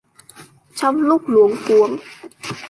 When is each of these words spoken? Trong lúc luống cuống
Trong 0.75 0.95
lúc 1.01 1.21
luống 1.27 1.55
cuống 1.67 1.97